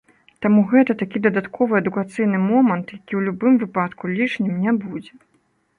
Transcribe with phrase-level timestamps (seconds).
[0.43, 5.13] Таму гэта такі дадатковы адукацыйны момант, які ў любым выпадку лішнім не будзе.